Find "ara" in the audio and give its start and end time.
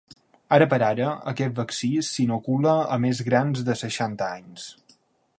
0.55-0.67, 0.85-1.09